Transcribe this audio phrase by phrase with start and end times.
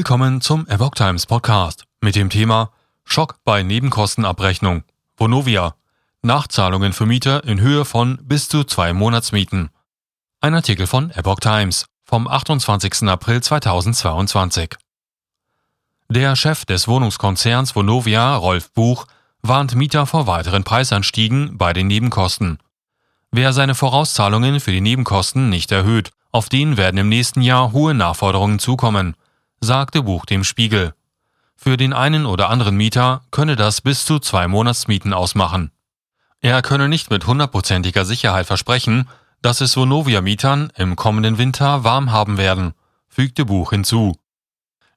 [0.00, 2.70] Willkommen zum Epoch Times Podcast mit dem Thema
[3.04, 4.82] Schock bei Nebenkostenabrechnung.
[5.18, 5.74] Vonovia.
[6.22, 9.68] Nachzahlungen für Mieter in Höhe von bis zu zwei Monatsmieten.
[10.40, 13.10] Ein Artikel von Epoch Times vom 28.
[13.10, 14.76] April 2022.
[16.08, 19.06] Der Chef des Wohnungskonzerns Vonovia, Rolf Buch,
[19.42, 22.56] warnt Mieter vor weiteren Preisanstiegen bei den Nebenkosten.
[23.32, 27.92] Wer seine Vorauszahlungen für die Nebenkosten nicht erhöht, auf den werden im nächsten Jahr hohe
[27.92, 29.14] Nachforderungen zukommen,
[29.60, 30.94] sagte Buch dem Spiegel.
[31.54, 35.70] Für den einen oder anderen Mieter könne das bis zu zwei Monatsmieten ausmachen.
[36.40, 39.08] Er könne nicht mit hundertprozentiger Sicherheit versprechen,
[39.42, 42.72] dass es Vonovia-Mietern im kommenden Winter warm haben werden,
[43.08, 44.16] fügte Buch hinzu.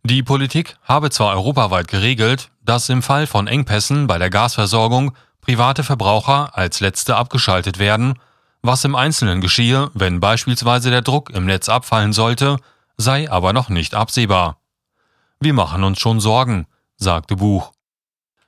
[0.04, 5.84] Die Politik habe zwar europaweit geregelt, dass im Fall von Engpässen bei der Gasversorgung private
[5.84, 8.18] Verbraucher als letzte abgeschaltet werden,
[8.62, 12.58] was im Einzelnen geschehe, wenn beispielsweise der Druck im Netz abfallen sollte,
[12.98, 14.60] sei aber noch nicht absehbar.
[15.40, 17.74] Wir machen uns schon Sorgen, sagte Buch.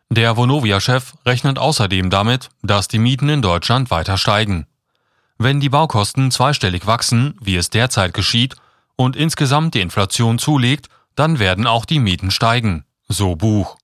[0.09, 4.67] Der Vonovia-Chef rechnet außerdem damit, dass die Mieten in Deutschland weiter steigen.
[5.37, 8.55] Wenn die Baukosten zweistellig wachsen, wie es derzeit geschieht,
[8.95, 13.77] und insgesamt die Inflation zulegt, dann werden auch die Mieten steigen, so Buch.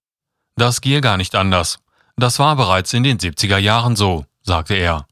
[0.55, 1.79] Das gehe gar nicht anders.
[2.15, 5.07] Das war bereits in den 70er Jahren so, sagte er.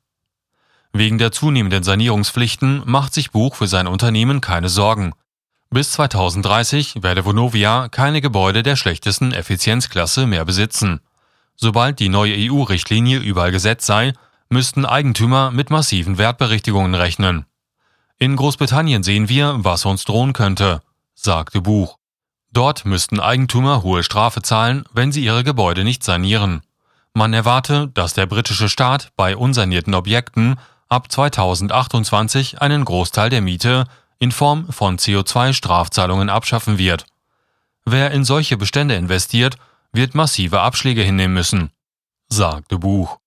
[0.91, 5.13] Wegen der zunehmenden Sanierungspflichten macht sich Buch für sein Unternehmen keine Sorgen.
[5.71, 10.99] Bis 2030 werde Vonovia keine Gebäude der schlechtesten Effizienzklasse mehr besitzen.
[11.55, 14.13] Sobald die neue EU-Richtlinie überall Gesetz sei,
[14.49, 17.45] müssten Eigentümer mit massiven Wertberichtigungen rechnen.
[18.17, 20.81] In Großbritannien sehen wir, was uns drohen könnte,
[21.13, 21.97] sagte Buch.
[22.51, 26.61] Dort müssten Eigentümer hohe Strafe zahlen, wenn sie ihre Gebäude nicht sanieren.
[27.13, 30.55] Man erwarte, dass der britische Staat bei unsanierten Objekten
[30.87, 33.85] ab 2028 einen Großteil der Miete
[34.19, 37.05] in Form von CO2-Strafzahlungen abschaffen wird.
[37.85, 39.57] Wer in solche Bestände investiert,
[39.91, 41.71] wird massive Abschläge hinnehmen müssen,
[42.27, 43.19] sagte Buch.